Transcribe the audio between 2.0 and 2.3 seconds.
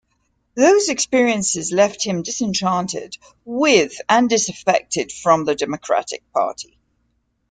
him